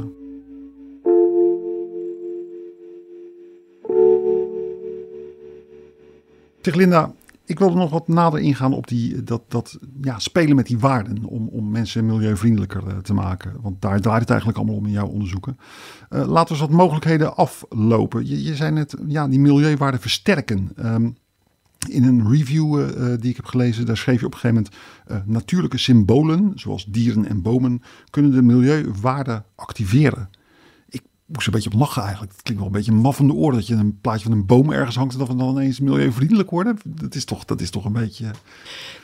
[6.75, 7.13] Linda,
[7.45, 11.23] ik wilde nog wat nader ingaan op die, dat, dat ja, spelen met die waarden
[11.25, 13.53] om, om mensen milieuvriendelijker uh, te maken.
[13.62, 15.58] Want daar draait het eigenlijk allemaal om in jouw onderzoeken.
[16.10, 18.27] Uh, laten we eens wat mogelijkheden aflopen.
[18.27, 20.71] Je, je zei net, ja, die milieuwaarden versterken.
[20.86, 21.15] Um,
[21.89, 24.67] in een review die ik heb gelezen, daar schreef je op een gegeven
[25.08, 30.30] moment: natuurlijke symbolen, zoals dieren en bomen, kunnen de milieuwaarden activeren
[31.27, 32.31] moest een beetje op lachen eigenlijk.
[32.31, 34.45] Het klinkt wel een beetje maf van de oren dat je een plaatje van een
[34.45, 36.79] boom ergens hangt en dat dan ineens milieuvriendelijk worden.
[36.83, 38.25] Dat is toch, dat is toch een beetje.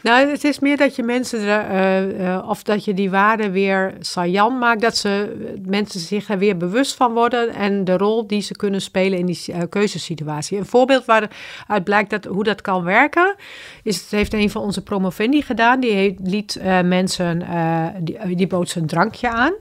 [0.03, 3.93] Nou, het is meer dat je mensen, uh, uh, of dat je die waarden weer
[3.99, 8.41] saillant maakt, dat ze mensen zich er weer bewust van worden en de rol die
[8.41, 10.57] ze kunnen spelen in die keuzesituatie.
[10.57, 13.35] Een voorbeeld waaruit blijkt dat, hoe dat kan werken,
[13.83, 15.79] is het heeft een van onze promovendi gedaan.
[15.79, 17.43] Die liet mensen,
[18.03, 19.53] die, die bood ze een drankje aan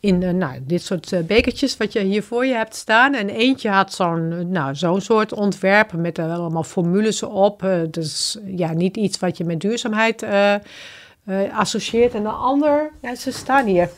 [0.00, 3.14] in uh, nou, dit soort uh, bekertjes wat je hier voor je hebt staan.
[3.14, 7.68] En eentje had zo'n nou, zo'n soort ontwerp met uh, allemaal formules op.
[7.90, 10.24] dus ja, niet iets wat je met duurzaamheid
[11.52, 12.14] associeert.
[12.14, 13.88] En de ander, ja, ze staan hier.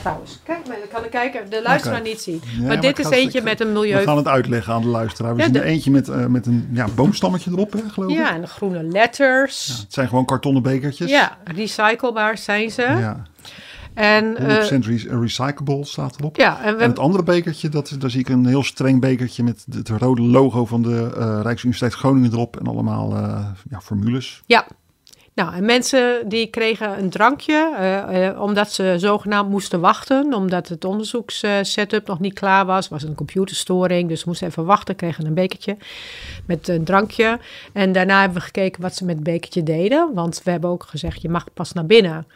[0.00, 2.42] Trouwens, kijk maar, dan kan ik kijken, de luisteraar niet zien.
[2.60, 3.98] maar, dit is eentje met een milieu...
[3.98, 5.34] We gaan het uitleggen aan de luisteraar.
[5.34, 8.16] We ja, zien er eentje met, met een ja, boomstammetje erop, hè, geloof ik.
[8.16, 9.66] Ja, en groene letters.
[9.66, 11.10] Ja, het zijn gewoon kartonnen bekertjes.
[11.10, 12.82] Ja, recyclebaar zijn ze.
[12.82, 13.26] Ja.
[13.94, 14.40] En, 100%
[14.88, 16.36] uh, recyclable staat erop.
[16.36, 19.88] Ja, en, het andere bekertje, dat, daar zie ik een heel streng bekertje met het
[19.88, 24.42] rode logo van de uh, Rijksuniversiteit Groningen erop en allemaal uh, ja, formules.
[24.46, 24.66] Ja,
[25.34, 27.70] nou, en mensen die kregen een drankje
[28.34, 32.88] uh, omdat ze zogenaamd moesten wachten, omdat het onderzoekssetup nog niet klaar was.
[32.88, 35.76] was een computerstoring, dus ze moesten even wachten, kregen een bekertje
[36.46, 37.38] met een drankje.
[37.72, 40.84] En daarna hebben we gekeken wat ze met het bekertje deden, want we hebben ook
[40.84, 42.26] gezegd, je mag pas naar binnen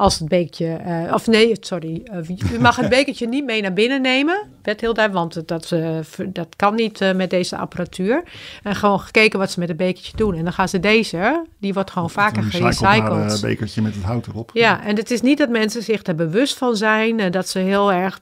[0.00, 3.72] als het bekertje, uh, of nee, sorry, uh, u mag het bekertje niet mee naar
[3.72, 4.48] binnen nemen.
[4.62, 8.22] Werd heel duidelijk, want dat, uh, dat kan niet met deze apparatuur.
[8.62, 10.34] En gewoon gekeken wat ze met het bekertje doen.
[10.34, 13.32] En dan gaan ze deze, die wordt gewoon vaker gerecycled.
[13.32, 14.50] Een bekertje met het hout erop.
[14.54, 17.30] Ja, en het is niet dat mensen zich er bewust van zijn.
[17.30, 18.20] dat ze heel erg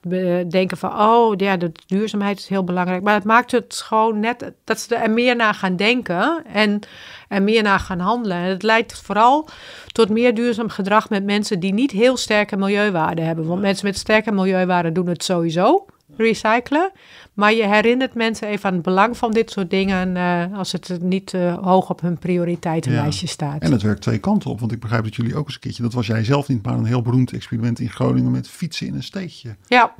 [0.48, 3.02] denken van, oh ja, de duurzaamheid is heel belangrijk.
[3.02, 6.42] Maar het maakt het gewoon net dat ze er meer naar gaan denken.
[6.52, 6.80] En
[7.28, 8.36] en meer naar gaan handelen.
[8.36, 9.48] En het leidt vooral
[9.92, 13.46] tot meer duurzaam gedrag met mensen die niet heel sterke milieuwaarden hebben.
[13.46, 15.86] Want mensen met sterke milieuwaarden doen het sowieso,
[16.16, 16.90] recyclen.
[17.34, 20.98] Maar je herinnert mensen even aan het belang van dit soort dingen uh, als het
[21.00, 23.32] niet uh, hoog op hun prioriteitenlijstje ja.
[23.32, 23.62] staat.
[23.62, 25.82] En het werkt twee kanten op, want ik begrijp dat jullie ook eens een keertje,
[25.82, 28.94] dat was jij zelf niet, maar een heel beroemd experiment in Groningen met fietsen in
[28.94, 29.56] een steegje.
[29.66, 29.94] Ja.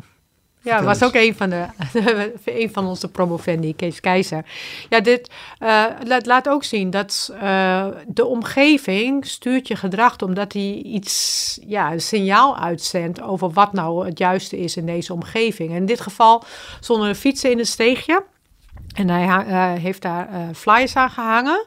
[0.68, 1.66] Ja, was ook een van, de,
[2.44, 4.44] een van onze promovendi, Kees Keizer.
[4.88, 5.30] Ja, dit
[5.62, 11.58] uh, laat, laat ook zien dat uh, de omgeving stuurt je gedrag omdat hij iets,
[11.66, 15.70] ja, een signaal uitzendt over wat nou het juiste is in deze omgeving.
[15.70, 16.44] En in dit geval
[16.80, 18.24] zonder fietsen in een steegje.
[18.94, 21.66] En hij uh, heeft daar flyers aan gehangen.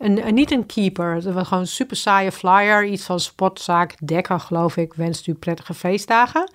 [0.00, 1.14] En, niet een keeper.
[1.14, 2.84] Het was gewoon een super saaie flyer.
[2.84, 4.94] Iets van sportzaak Dekker, geloof ik.
[4.94, 6.52] Wenst u prettige feestdagen.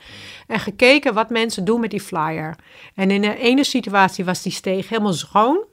[0.47, 2.55] En gekeken wat mensen doen met die flyer.
[2.95, 5.63] En in de ene situatie was die steeg helemaal schoon.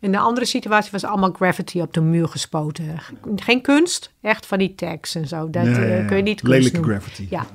[0.00, 2.98] In de andere situatie was allemaal graffiti op de muur gespoten.
[3.36, 5.50] Geen kunst, echt van die tags en zo.
[5.50, 7.26] Dat uh, kun je niet kunst Lelijke graffiti.
[7.30, 7.46] Ja.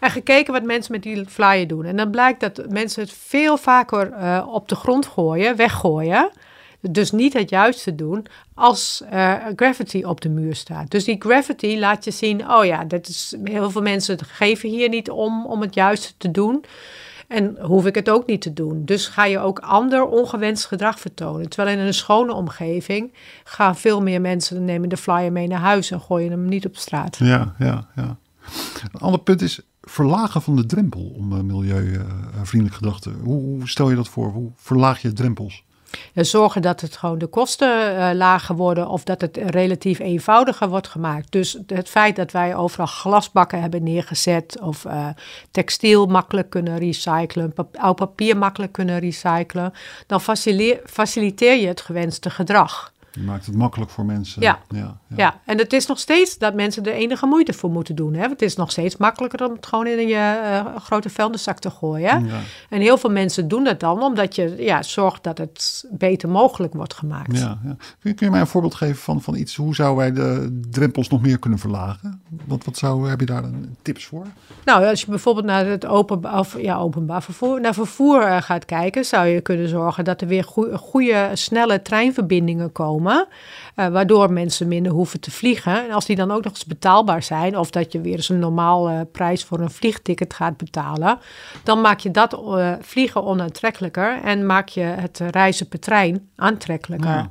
[0.00, 1.84] En gekeken wat mensen met die flyer doen.
[1.84, 6.30] En dan blijkt dat mensen het veel vaker uh, op de grond gooien, weggooien
[6.80, 10.90] dus niet het juiste doen als uh, graffiti op de muur staat.
[10.90, 14.88] Dus die graffiti laat je zien, oh ja, dat is, heel veel mensen geven hier
[14.88, 16.64] niet om om het juiste te doen.
[17.28, 18.84] En hoef ik het ook niet te doen.
[18.84, 21.48] Dus ga je ook ander ongewenst gedrag vertonen.
[21.48, 23.12] Terwijl in een schone omgeving
[23.44, 26.76] gaan veel meer mensen nemen de flyer mee naar huis en gooien hem niet op
[26.76, 27.16] straat.
[27.16, 28.16] Ja, ja, ja.
[28.92, 33.10] Een ander punt is verlagen van de drempel om uh, milieuvriendelijk gedrag te.
[33.22, 34.30] Hoe stel je dat voor?
[34.30, 35.64] Hoe verlaag je drempels?
[36.14, 40.88] Zorgen dat het gewoon de kosten uh, lager worden of dat het relatief eenvoudiger wordt
[40.88, 41.32] gemaakt.
[41.32, 45.08] Dus het feit dat wij overal glasbakken hebben neergezet of uh,
[45.50, 49.72] textiel makkelijk kunnen recyclen, oud papier makkelijk kunnen recyclen,
[50.06, 50.20] dan
[50.84, 52.92] faciliteer je het gewenste gedrag.
[53.18, 54.42] Je maakt het makkelijk voor mensen.
[54.42, 54.58] Ja.
[54.68, 55.40] Ja, ja.
[55.44, 58.14] en het is nog steeds dat mensen er enige moeite voor moeten doen.
[58.14, 58.28] Hè?
[58.28, 62.26] Het is nog steeds makkelijker om het gewoon in je uh, grote vuilniszak te gooien.
[62.26, 62.40] Ja.
[62.68, 66.74] En heel veel mensen doen dat dan omdat je ja, zorgt dat het beter mogelijk
[66.74, 67.38] wordt gemaakt.
[67.38, 67.76] Ja, ja.
[68.00, 69.56] Kun, je, mij een voorbeeld geven van, van iets?
[69.56, 72.22] Hoe zouden wij de drempels nog meer kunnen verlagen?
[72.44, 74.26] Wat, wat zou, heb je daar een tips voor?
[74.64, 78.64] Nou, als je bijvoorbeeld naar het open, of, ja, openbaar vervoer, naar vervoer uh, gaat
[78.64, 83.26] kijken, zou je kunnen zorgen dat er weer goede, snelle treinverbindingen komen Uh,
[83.88, 85.84] waardoor mensen minder hoeven te vliegen.
[85.84, 88.38] En als die dan ook nog eens betaalbaar zijn, of dat je weer eens een
[88.38, 91.18] normaal prijs voor een vliegticket gaat betalen,
[91.62, 92.40] dan maak je dat
[92.80, 97.28] vliegen onaantrekkelijker en maak je het reizen per trein aantrekkelijker.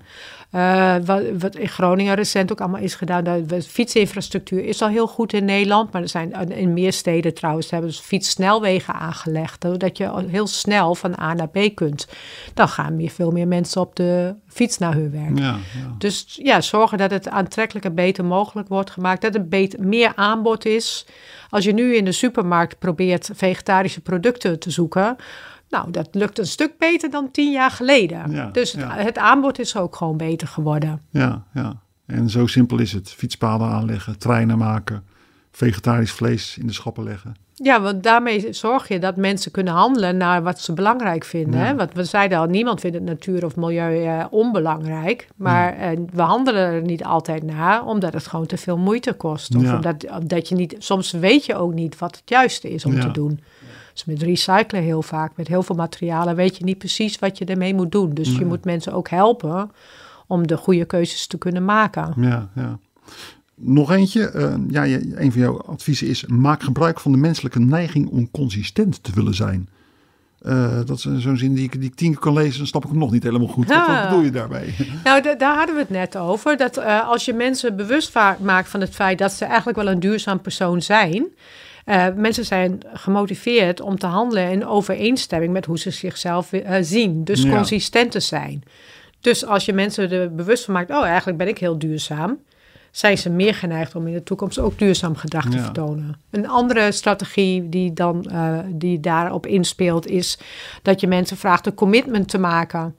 [0.58, 3.24] Uh, wat, wat, in Groningen recent ook allemaal is gedaan.
[3.24, 5.92] De fietsinfrastructuur is al heel goed in Nederland.
[5.92, 9.64] Maar er zijn in meer steden trouwens hebben dus fietssnelwegen aangelegd.
[9.64, 12.08] Zodat je heel snel van A naar B kunt.
[12.54, 15.40] Dan gaan meer, veel meer mensen op de fiets naar hun werk.
[15.40, 15.96] Ja, ja.
[15.98, 19.22] Dus ja, zorgen dat het aantrekkelijker beter mogelijk wordt gemaakt.
[19.22, 21.06] Dat er beter, meer aanbod is.
[21.50, 25.16] Als je nu in de supermarkt probeert vegetarische producten te zoeken
[25.70, 28.50] nou, dat lukt een stuk beter dan tien jaar geleden.
[28.54, 31.02] dus het, het, aanbod is ook gewoon beter geworden.
[31.10, 31.82] Ja, ja.
[32.06, 33.10] En zo simpel is het.
[33.10, 35.04] Fietspaden aanleggen, treinen maken,
[35.52, 37.36] vegetarisch vlees in de schappen leggen.
[37.64, 41.60] Ja, want daarmee zorg je dat mensen kunnen handelen naar wat ze belangrijk vinden.
[41.60, 41.76] Hè?
[41.76, 45.28] Want we zeiden al, niemand vindt het natuur of milieu eh, onbelangrijk.
[45.36, 49.56] Maar eh, we handelen er niet altijd naar, omdat het gewoon te veel moeite kost.
[49.56, 53.00] Of omdat, omdat je niet, soms weet je ook niet wat het juiste is om
[53.00, 53.40] te doen.
[54.06, 57.46] Dus met recyclen heel vaak, met heel veel materialen, weet je niet precies wat je
[57.46, 58.14] ermee moet doen.
[58.14, 59.72] Dus je moet mensen ook helpen
[60.28, 62.14] om de goede keuzes te kunnen maken.
[62.18, 62.80] Ja, ja.
[63.56, 64.32] Nog eentje.
[64.36, 64.84] Uh, ja,
[65.16, 69.34] een van jouw adviezen is: maak gebruik van de menselijke neiging om consistent te willen
[69.34, 69.70] zijn.
[70.42, 72.84] Uh, dat is zo'n zin die ik, die ik tien keer kan lezen, dan snap
[72.84, 73.68] ik hem nog niet helemaal goed.
[73.68, 74.74] Wat, bedoel je daarbij?
[75.04, 76.58] Nou, daar hadden we het net over.
[76.58, 80.00] Dat uh, als je mensen bewust maakt van het feit dat ze eigenlijk wel een
[80.00, 81.28] duurzaam persoon zijn.
[81.90, 87.24] Uh, mensen zijn gemotiveerd om te handelen in overeenstemming met hoe ze zichzelf uh, zien.
[87.24, 87.50] Dus ja.
[87.50, 88.64] consistent te zijn.
[89.20, 92.40] Dus als je mensen er bewust van maakt, oh eigenlijk ben ik heel duurzaam,
[92.92, 96.20] zijn ze meer geneigd om in de toekomst ook duurzaam gedrag te vertonen.
[96.30, 100.40] Een andere strategie die, dan, uh, die daarop inspeelt, is
[100.82, 102.96] dat je mensen vraagt een commitment te maken.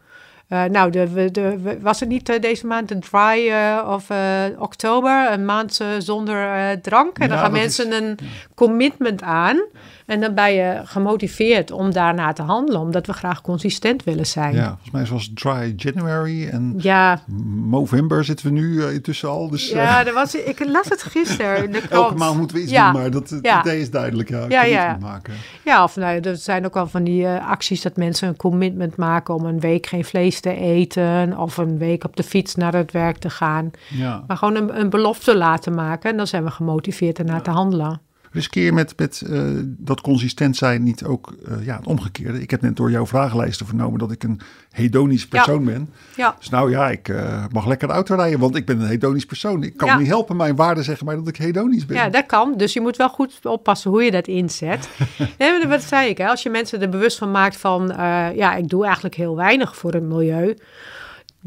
[0.49, 4.11] Uh, nou, de, de, was het niet uh, deze maand een dry uh, of
[4.59, 7.19] oktober, een maand zonder drank?
[7.19, 8.19] En dan gaan mensen is, een
[8.55, 9.61] commitment aan.
[10.09, 14.55] En dan ben je gemotiveerd om daarna te handelen, omdat we graag consistent willen zijn.
[14.55, 17.21] Ja, volgens mij zoals Dry January en ja.
[17.69, 19.49] November zitten we nu uh, intussen al.
[19.49, 21.75] Dus, ja, uh, was, ik las het gisteren.
[21.91, 22.93] Elke maand moeten we iets ja.
[22.93, 23.61] doen, maar dat, ja.
[23.61, 24.29] idee is duidelijk.
[24.29, 24.97] Ja, ja, ja.
[25.01, 25.35] Maken.
[25.65, 28.97] ja of nou, er zijn ook al van die uh, acties dat mensen een commitment
[28.97, 32.75] maken om een week geen vlees te eten of een week op de fiets naar
[32.75, 33.71] het werk te gaan.
[33.89, 34.25] Ja.
[34.27, 38.07] Maar gewoon een, een belofte laten maken en dan zijn we gemotiveerd ernaar te handelen
[38.39, 42.41] riskeer met, met uh, dat consistent zijn niet ook uh, ja, het omgekeerde.
[42.41, 45.91] Ik heb net door jouw vragenlijsten vernomen dat ik een hedonisch persoon ben.
[46.17, 46.35] Ja.
[46.39, 49.27] Dus nou ja, ik uh, mag lekker de auto rijden, want ik ben een hedonisch
[49.27, 49.63] persoon.
[49.63, 49.99] Ik kan ja.
[49.99, 50.37] niet helpen.
[50.37, 51.97] Mijn waarden zeggen mij dat ik hedonisch ben.
[51.97, 52.55] Ja, dat kan.
[52.57, 54.89] Dus je moet wel goed oppassen hoe je dat inzet.
[55.39, 56.19] nee, wat zei ik?
[56.19, 56.27] Hè?
[56.27, 57.93] Als je mensen er bewust van maakt van...
[58.35, 60.57] ja, ik doe eigenlijk heel weinig voor het milieu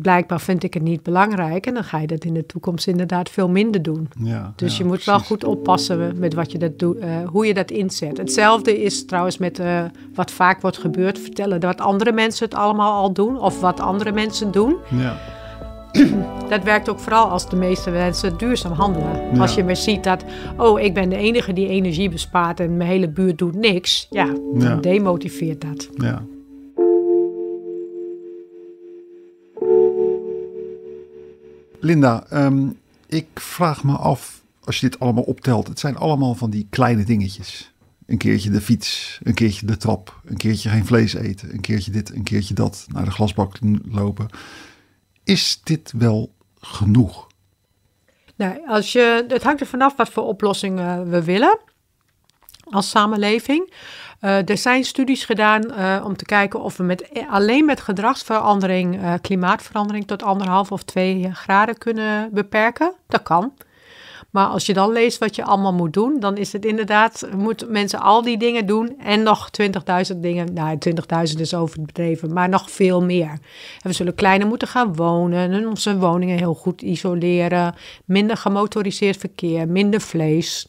[0.02, 1.66] blijkbaar vind ik het niet belangrijk.
[1.66, 4.10] En dan ga je dat in de toekomst inderdaad veel minder doen.
[4.24, 7.54] Ja, dus je moet wel goed oppassen met wat je dat doet, uh, hoe je
[7.54, 8.18] dat inzet.
[8.18, 9.84] Hetzelfde is trouwens met uh,
[10.14, 11.20] wat vaak wordt gebeurd.
[11.20, 13.40] Vertellen dat andere mensen het allemaal al doen.
[13.40, 14.76] Of wat andere mensen doen.
[14.90, 15.18] Ja.
[16.50, 19.40] Dat werkt ook vooral als de meeste mensen duurzaam handelen.
[19.40, 20.24] Als je maar ziet dat,
[20.58, 24.08] oh, ik ben de enige die energie bespaart en mijn hele buurt doet niks.
[24.10, 25.90] Ja, dan demotiveert dat.
[25.96, 26.22] Ja.
[31.82, 32.70] Linda, ehm,
[33.08, 37.04] ik vraag me af, als je dit allemaal optelt, het zijn allemaal van die kleine
[37.04, 37.74] dingetjes.
[38.06, 41.92] Een keertje de fiets, een keertje de trap, een keertje geen vlees eten, een keertje
[41.92, 44.28] dit, een keertje dat, naar de glasbak lopen.
[45.24, 47.28] Is dit wel genoeg?
[48.36, 51.60] Nou, als je, het hangt er vanaf wat voor oplossingen we willen
[52.72, 53.74] als samenleving.
[54.22, 59.02] Uh, er zijn studies gedaan uh, om te kijken of we met, alleen met gedragsverandering
[59.02, 62.94] uh, klimaatverandering tot anderhalf of twee graden kunnen beperken.
[63.08, 63.54] Dat kan.
[64.32, 67.72] Maar als je dan leest wat je allemaal moet doen, dan is het inderdaad, moeten
[67.72, 69.50] mensen al die dingen doen en nog
[70.14, 70.54] 20.000 dingen.
[70.54, 70.78] Nou,
[71.34, 73.30] 20.000 is overdreven, maar nog veel meer.
[73.30, 73.40] En
[73.90, 77.76] we zullen kleiner moeten gaan wonen en onze woningen heel goed isoleren.
[78.06, 80.68] Minder gemotoriseerd verkeer, minder vlees.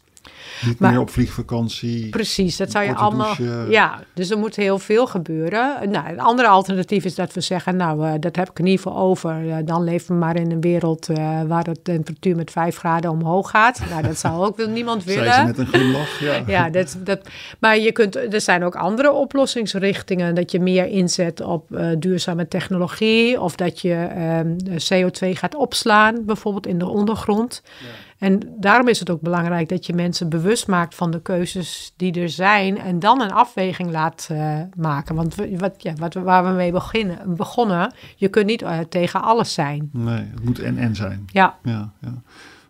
[0.67, 2.09] Niet meer op vliegvakantie.
[2.09, 3.35] Precies, dat zou je allemaal.
[3.69, 5.91] Ja, dus er moet heel veel gebeuren.
[5.91, 8.83] Nou, een andere alternatief is dat we zeggen: Nou, uh, dat heb ik in ieder
[8.83, 9.43] geval over.
[9.45, 13.11] Uh, dan leven we maar in een wereld uh, waar de temperatuur met 5 graden
[13.11, 13.81] omhoog gaat.
[13.93, 15.25] Nou, dat zou ook niemand willen.
[15.25, 16.21] Zij ze met een glimlach.
[16.21, 17.21] Ja, ja dat, dat,
[17.59, 20.35] maar je kunt, er zijn ook andere oplossingsrichtingen.
[20.35, 21.67] Dat je meer inzet op
[21.99, 23.41] duurzame technologie.
[23.41, 24.57] Of dat je ehm,
[24.93, 27.63] CO2 gaat opslaan, bijvoorbeeld in de ondergrond.
[27.65, 27.87] Ja.
[28.23, 32.21] En daarom is het ook belangrijk dat je mensen bewust maakt van de keuzes die
[32.21, 35.15] er zijn en dan een afweging laat uh, maken.
[35.15, 39.55] Want wat, ja, wat, waar we mee beginnen, begonnen, je kunt niet uh, tegen alles
[39.55, 39.91] zijn.
[39.93, 41.25] Nee, het moet en-en zijn.
[41.27, 41.59] Ja.
[41.63, 42.23] ja, ja.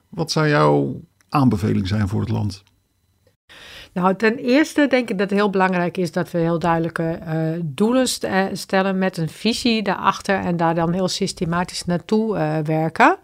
[0.08, 2.62] Wat zou jouw aanbeveling zijn voor het land?
[3.92, 7.60] Nou, ten eerste denk ik dat het heel belangrijk is dat we heel duidelijke uh,
[7.64, 8.08] doelen
[8.52, 13.18] stellen met een visie daarachter en daar dan heel systematisch naartoe werken.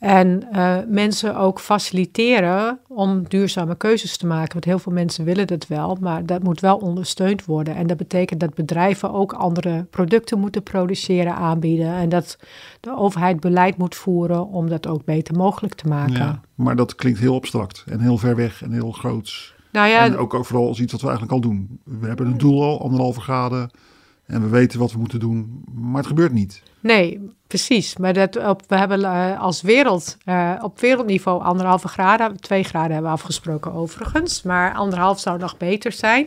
[0.00, 4.52] En uh, mensen ook faciliteren om duurzame keuzes te maken.
[4.52, 7.74] Want heel veel mensen willen dat wel, maar dat moet wel ondersteund worden.
[7.74, 11.94] En dat betekent dat bedrijven ook andere producten moeten produceren, aanbieden.
[11.94, 12.38] En dat
[12.80, 16.14] de overheid beleid moet voeren om dat ook beter mogelijk te maken.
[16.14, 19.54] Ja, maar dat klinkt heel abstract en heel ver weg en heel groots.
[19.72, 21.80] Nou ja, en ook vooral als iets wat we eigenlijk al doen.
[21.84, 23.70] We hebben een doel al, anderhalve graden.
[24.30, 26.62] En we weten wat we moeten doen, maar het gebeurt niet.
[26.80, 27.96] Nee, precies.
[27.96, 32.92] Maar dat op, we hebben uh, als wereld, uh, op wereldniveau anderhalve graden, twee graden
[32.92, 36.26] hebben we afgesproken overigens, maar anderhalf zou nog beter zijn.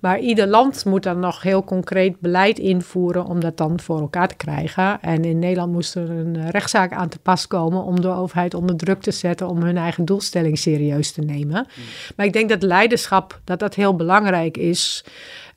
[0.00, 4.28] Maar ieder land moet dan nog heel concreet beleid invoeren om dat dan voor elkaar
[4.28, 5.02] te krijgen.
[5.02, 8.76] En in Nederland moest er een rechtszaak aan te pas komen om de overheid onder
[8.76, 11.66] druk te zetten om hun eigen doelstelling serieus te nemen.
[11.76, 11.84] Mm.
[12.16, 15.04] Maar ik denk dat leiderschap, dat dat heel belangrijk is.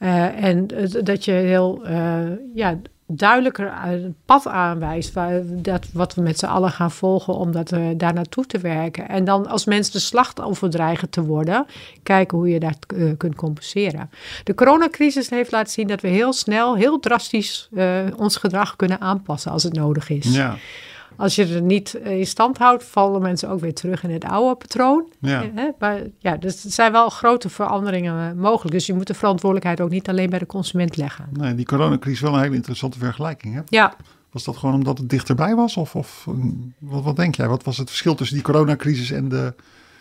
[0.03, 0.67] Uh, en
[1.03, 2.19] dat je heel uh,
[2.53, 7.51] ja, duidelijker een pad aanwijst, waar, dat, wat we met z'n allen gaan volgen om
[7.51, 9.09] dat, uh, daar naartoe te werken.
[9.09, 11.65] En dan als mensen de slachtoffer dreigen te worden,
[12.03, 12.77] kijken hoe je dat
[13.17, 14.09] kunt compenseren.
[14.43, 17.69] De coronacrisis heeft laten zien dat we heel snel, heel drastisch
[18.15, 20.35] ons gedrag kunnen aanpassen als het nodig is.
[20.35, 20.55] Ja.
[21.17, 24.55] Als je het niet in stand houdt, vallen mensen ook weer terug in het oude
[24.55, 25.05] patroon.
[25.19, 25.43] Ja.
[25.79, 28.71] Maar ja, dus er zijn wel grote veranderingen eh, mogelijk.
[28.71, 31.25] Dus je moet de verantwoordelijkheid ook niet alleen bij de consument leggen.
[31.31, 33.53] Nee, die coronacrisis is wel een hele interessante vergelijking.
[33.53, 33.61] Hè?
[33.65, 33.93] Ja.
[34.31, 35.77] Was dat gewoon omdat het dichterbij was?
[35.77, 36.27] Of, of
[36.79, 37.47] wat, wat denk jij?
[37.47, 39.53] Wat was het verschil tussen die coronacrisis en de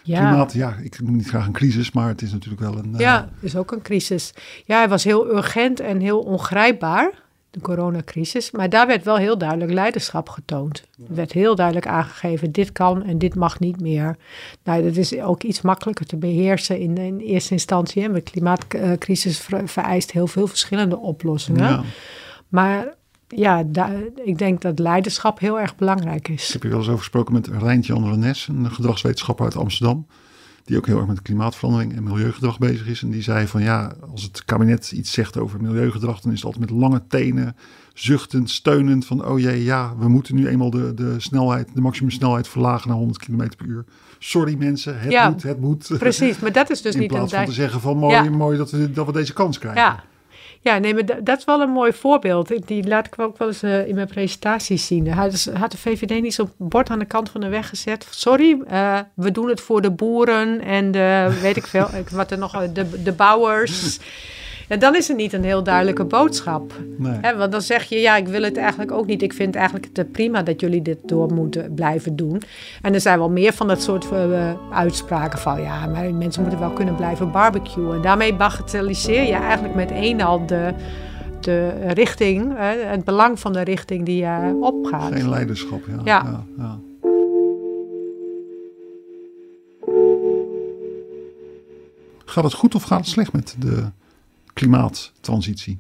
[0.03, 0.19] ja.
[0.19, 0.53] klimaat?
[0.53, 2.95] Ja, ik noem niet graag een crisis, maar het is natuurlijk wel een...
[2.97, 3.25] Ja, uh...
[3.35, 4.35] het is ook een crisis.
[4.65, 7.22] Ja, het was heel urgent en heel ongrijpbaar
[7.53, 8.51] de coronacrisis.
[8.51, 10.83] Maar daar werd wel heel duidelijk leiderschap getoond.
[11.09, 14.17] Er werd heel duidelijk aangegeven, dit kan en dit mag niet meer.
[14.65, 18.13] Nou, dat is ook iets makkelijker te beheersen in, in eerste instantie.
[18.13, 21.69] De klimaatcrisis vereist heel veel verschillende oplossingen.
[21.69, 21.83] Ja.
[22.49, 22.95] Maar
[23.29, 23.65] ja,
[24.25, 26.47] ik denk dat leiderschap heel erg belangrijk is.
[26.47, 30.07] Ik heb je wel eens over gesproken met Rijntje Renes, een gedragswetenschapper uit Amsterdam
[30.65, 33.03] die ook heel erg met klimaatverandering en milieugedrag bezig is.
[33.03, 36.47] En die zei van ja, als het kabinet iets zegt over milieugedrag, dan is het
[36.47, 37.57] altijd met lange tenen,
[37.95, 42.49] zuchtend, steunend van oh jee, ja, we moeten nu eenmaal de, de snelheid, de maximumsnelheid
[42.49, 43.85] verlagen naar 100 km per uur.
[44.19, 45.91] Sorry mensen, het ja, moet, het moet.
[45.99, 47.11] Precies, maar dat is dus In niet...
[47.11, 48.31] In plaats van te zeggen van mooi, ja.
[48.31, 49.83] mooi dat we, dat we deze kans krijgen.
[49.83, 50.05] Ja,
[50.63, 52.67] ja, nee, maar dat is wel een mooi voorbeeld.
[52.67, 55.09] Die laat ik ook wel eens uh, in mijn presentaties zien.
[55.09, 58.07] Had, had de VVD niet zo'n bord aan de kant van de weg gezet.
[58.11, 62.39] Sorry, uh, we doen het voor de boeren en de, weet ik veel, wat er
[62.39, 63.99] nog, de, de bouwers.
[64.73, 66.73] Ja, dan is het niet een heel duidelijke boodschap.
[66.97, 67.35] Nee.
[67.37, 69.23] want dan zeg je, ja, ik wil het eigenlijk ook niet.
[69.23, 72.43] Ik vind eigenlijk het prima dat jullie dit door moeten blijven doen.
[72.83, 76.61] En er zijn wel meer van dat soort uh, uitspraken van, ja, maar mensen moeten
[76.61, 77.95] wel kunnen blijven barbecuen.
[77.95, 80.75] En daarmee bagatelliseer je eigenlijk met één al de,
[81.41, 85.13] de richting, uh, het belang van de richting die je opgaat.
[85.13, 86.01] Geen leiderschap, ja.
[86.05, 86.23] ja.
[86.25, 86.79] ja, ja.
[92.25, 93.85] Gaat het goed of gaat het slecht met de
[94.63, 95.79] klimaattransitie?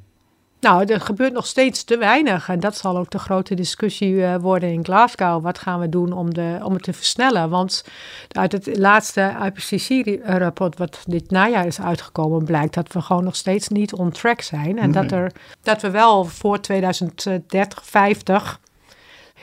[0.60, 2.48] Nou, er gebeurt nog steeds te weinig.
[2.48, 5.42] En dat zal ook de grote discussie uh, worden in Glasgow.
[5.42, 7.48] Wat gaan we doen om, de, om het te versnellen?
[7.50, 7.84] Want
[8.28, 13.68] uit het laatste IPCC-rapport, wat dit najaar is uitgekomen, blijkt dat we gewoon nog steeds
[13.68, 14.78] niet on track zijn.
[14.78, 15.02] En Nee.
[15.02, 18.60] dat, er, dat we wel voor 2030, 50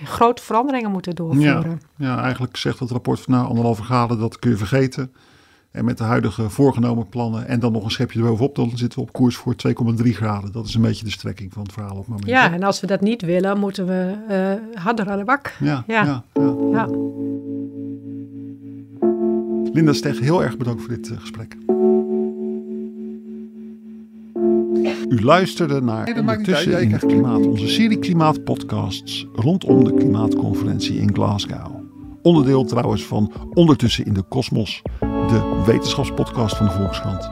[0.04, 1.82] grote veranderingen moeten Ja, doorvoeren.
[1.98, 5.14] ja, eigenlijk zegt het rapport van nou, anderhalve graden, dat kun je vergeten.
[5.72, 9.06] En met de huidige voorgenomen plannen en dan nog een schepje erbovenop, dan zitten we
[9.06, 9.56] op koers voor
[10.04, 10.52] 2,3 graden.
[10.52, 12.28] Dat is een beetje de strekking van het verhaal op het moment.
[12.28, 12.56] Ja, hè?
[12.56, 15.56] en als we dat niet willen, moeten we eh, harder aan de bak.
[15.60, 16.04] ja, ja.
[16.04, 16.24] ja.
[16.34, 16.56] ja.
[16.72, 16.88] Ja.
[19.74, 21.56] Linda Steg, heel erg bedankt voor dit eh, gesprek.
[25.10, 31.14] U luisterde naar Nee, Ondertussen in het Klimaat, onze serie klimaatpodcasts rondom de klimaatconferentie in
[31.14, 31.79] Glasgow.
[32.22, 37.32] Onderdeel trouwens van Ondertussen in de Kosmos, de wetenschapspodcast van de Volkskrant.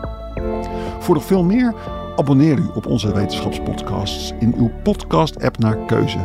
[0.99, 1.73] Voor nog veel meer,
[2.15, 6.19] abonneer u op onze wetenschapspodcasts in uw podcast-app naar keuze.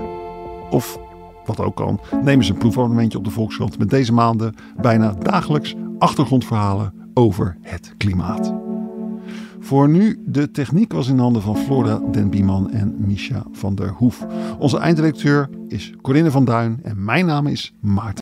[0.71, 0.99] Of,
[1.47, 5.75] wat ook kan, neem eens een proefabonnementje op de Volkskrant met deze maanden bijna dagelijks
[5.99, 8.55] achtergrondverhalen over het klimaat.
[9.61, 13.89] Voor nu, de techniek was in handen van Flora Den Bieman en Misha van der
[13.91, 14.27] Hoef.
[14.59, 18.22] Onze eindredacteur is Corinne van Duin en mijn naam is Maarten.